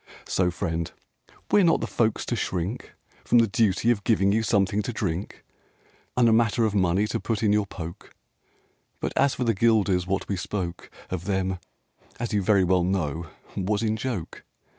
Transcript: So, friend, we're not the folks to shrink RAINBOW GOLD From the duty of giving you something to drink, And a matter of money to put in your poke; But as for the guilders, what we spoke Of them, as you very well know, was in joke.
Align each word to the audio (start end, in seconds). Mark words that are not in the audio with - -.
So, 0.27 0.49
friend, 0.49 0.91
we're 1.51 1.63
not 1.63 1.79
the 1.79 1.85
folks 1.85 2.25
to 2.25 2.35
shrink 2.35 2.81
RAINBOW 2.85 2.95
GOLD 3.19 3.27
From 3.27 3.37
the 3.37 3.47
duty 3.47 3.91
of 3.91 4.03
giving 4.03 4.31
you 4.31 4.41
something 4.41 4.81
to 4.81 4.91
drink, 4.91 5.45
And 6.17 6.27
a 6.27 6.33
matter 6.33 6.65
of 6.65 6.73
money 6.73 7.05
to 7.05 7.19
put 7.19 7.43
in 7.43 7.53
your 7.53 7.67
poke; 7.67 8.09
But 8.99 9.13
as 9.15 9.35
for 9.35 9.43
the 9.43 9.53
guilders, 9.53 10.07
what 10.07 10.27
we 10.27 10.37
spoke 10.37 10.89
Of 11.11 11.25
them, 11.25 11.59
as 12.19 12.33
you 12.33 12.41
very 12.41 12.63
well 12.63 12.83
know, 12.83 13.27
was 13.55 13.83
in 13.83 13.95
joke. 13.95 14.43